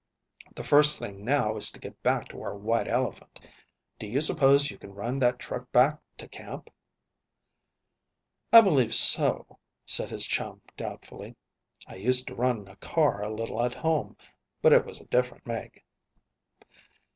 [0.55, 3.39] The first thing now is to get back to our white elephant.
[3.99, 6.71] Do you suppose you can run that truck back to camp?"
[8.51, 11.35] "I believe so," said his chum doubtfully.
[11.85, 14.17] "I used to run a car a little at home,
[14.59, 15.85] but it was a different make."